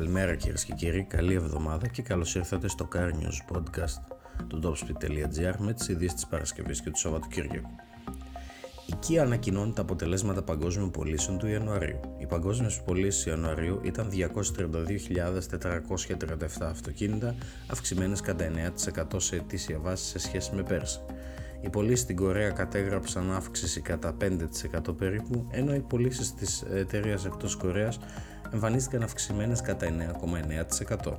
[0.00, 4.14] Καλημέρα κυρίες και κύριοι, καλή εβδομάδα και καλώς ήρθατε στο Car News Podcast
[4.48, 7.70] του topspeed.gr με τις ειδήσεις της Παρασκευής και του Σαββατοκύριακου.
[8.86, 12.00] Η Kia ανακοινώνει τα αποτελέσματα παγκόσμιων πωλήσεων του Ιανουαρίου.
[12.18, 17.34] Οι παγκόσμιες πωλήσεις Ιανουαρίου ήταν 232.437 αυτοκίνητα,
[17.66, 21.00] αυξημένες κατά 9% σε ετήσια βάση σε σχέση με πέρσι.
[21.60, 27.56] Οι πωλήσεις στην Κορέα κατέγραψαν αύξηση κατά 5% περίπου, ενώ οι πωλήσεις της εταιρείας εκτός
[27.56, 27.98] Κορέας
[28.52, 31.12] εμφανίστηκαν αυξημένες κατά 9,9%.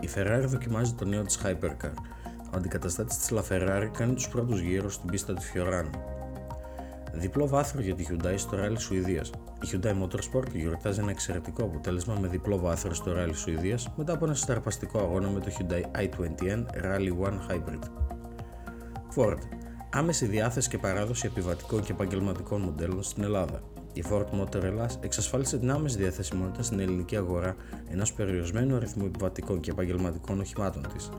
[0.00, 1.92] Η Ferrari δοκιμάζει το νέο της Hypercar.
[2.52, 5.98] Ο αντικαταστάτης της La Ferrari κάνει τους πρώτους γύρους στην πίστα του Fiorano.
[7.12, 9.30] Διπλό βάθρο για τη Hyundai στο Rally Σουηδίας.
[9.62, 14.24] Η Hyundai Motorsport γιορτάζει ένα εξαιρετικό αποτέλεσμα με διπλό βάθρο στο Rally Σουηδίας μετά από
[14.24, 17.82] ένα συναρπαστικό αγώνα με το Hyundai i20N Rally One Hybrid.
[19.16, 19.38] Ford.
[19.90, 23.62] Άμεση διάθεση και παράδοση επιβατικών και επαγγελματικών μοντέλων στην Ελλάδα.
[23.98, 27.56] Η Ford Motor Ελλάς εξασφάλισε την άμεση διαθεσιμότητας στην ελληνική αγορά
[27.88, 31.10] ενός περιορισμένου αριθμού επιβατικών και επαγγελματικών οχημάτων της.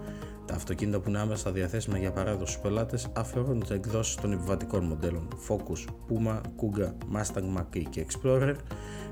[0.45, 4.83] Τα αυτοκίνητα που είναι άμεσα διαθέσιμα για παράδοση στους πελάτες αφορούν τις εκδόσεις των επιβατικών
[4.83, 8.55] μοντέλων Focus, Puma, Kuga, Mustang Mach-E και Explorer,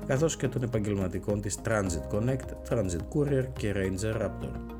[0.06, 4.74] καθώς και των επαγγελματικών της Transit Connect, Transit Courier και Ranger Raptor.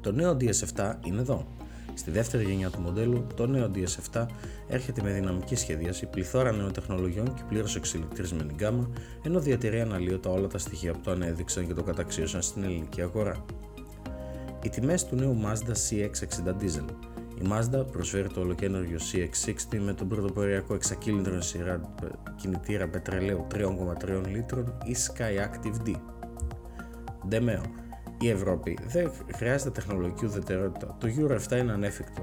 [0.00, 1.46] Το νέο DS7 είναι εδώ.
[1.96, 4.26] Στη δεύτερη γενιά του μοντέλου, το νέο DS7
[4.68, 8.90] έρχεται με δυναμική σχεδίαση, πληθώρα νέων τεχνολογιών και πλήρως εξελικτρισμένη γκάμα,
[9.22, 13.44] ενώ διατηρεί αναλύωτα όλα τα στοιχεία που το ανέδειξαν και το καταξίωσαν στην ελληνική αγορά.
[14.62, 16.88] Οι τιμές του νέου Mazda CX60 Diesel.
[17.42, 21.94] Η Mazda προσφέρει το ολοκένουργιο CX60 με τον πρωτοποριακό εξακύλινδρο σειρά
[22.36, 25.94] κινητήρα πετρελαίου 3,3 λίτρων ή Sky Active D.
[27.30, 27.85] Demeo
[28.20, 30.96] η Ευρώπη δεν χρειάζεται τεχνολογική ουδετερότητα.
[31.00, 32.22] Το Euro 7 είναι ανέφικτο.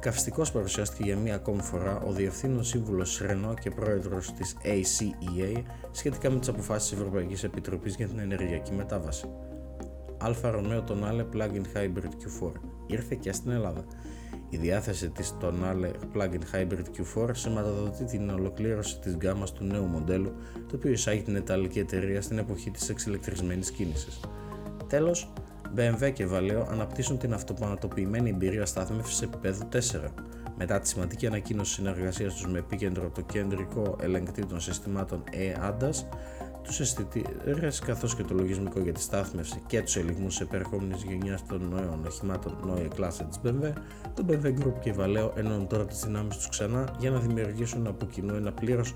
[0.00, 6.30] Καυστικός παρουσιάστηκε για μία ακόμη φορά ο Διευθύνων Σύμβουλος Renault και Πρόεδρος της ACEA σχετικά
[6.30, 9.28] με τις αποφάσεις της Ευρωπαϊκής Επιτροπής για την ενεργειακή μετάβαση.
[10.18, 12.52] Alfa Romeo Tonale Plug-in Hybrid Q4
[12.86, 13.84] ήρθε και στην Ελλάδα.
[14.48, 16.84] Η διάθεση της Tonale Plug-in Hybrid
[17.18, 20.32] Q4 σηματοδοτεί την ολοκλήρωση της γκάμας του νέου μοντέλου,
[20.68, 24.20] το οποίο εισάγει την Ιταλική εταιρεία στην εποχή της εξελεκτρισμένης κίνησης.
[24.92, 25.32] Τέλος,
[25.76, 29.78] BMW και Valeo αναπτύσσουν την αυτοπανατοποιημένη εμπειρία στάθμευση επίπεδου 4.
[30.56, 36.04] Μετά τη σημαντική ανακοίνωση συνεργασίας τους με επίκεντρο το κεντρικό ελεγκτή των συστημάτων EADAS,
[36.62, 41.68] τους αισθητήρες καθώς και το λογισμικό για τη στάθμευση και τους ελιγμούς επερχόμενης γενιάς των
[41.68, 43.72] νέων οχημάτων Neue Klasse της BMW,
[44.14, 47.86] το BMW Group και η Valeo ενώνουν τώρα τις δυνάμεις τους ξανά για να δημιουργήσουν
[47.86, 48.94] από κοινού ένα πλήρως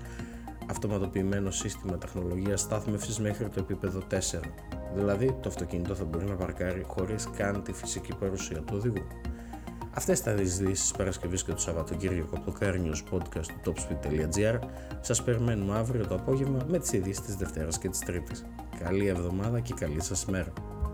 [0.69, 4.15] αυτοματοποιημένο σύστημα τεχνολογίας στάθμευσης μέχρι το επίπεδο 4.
[4.95, 9.07] Δηλαδή, το αυτοκίνητο θα μπορεί να παρκάρει χωρίς καν τη φυσική παρουσία του οδηγού.
[9.93, 13.73] Αυτές ήταν οι ειδήσει της Παρασκευής και του Σαββατοκύριακου από το Car News Podcast του
[13.73, 14.59] topspeed.gr.
[15.01, 18.45] Σας περιμένουμε αύριο το απόγευμα με τις ειδήσεις της Δευτέρας και της Τρίτης.
[18.83, 20.53] Καλή εβδομάδα και καλή σας μέρα.